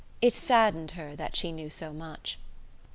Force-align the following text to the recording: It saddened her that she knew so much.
It 0.19 0.33
saddened 0.33 0.89
her 0.97 1.15
that 1.15 1.35
she 1.35 1.51
knew 1.51 1.69
so 1.69 1.93
much. 1.93 2.39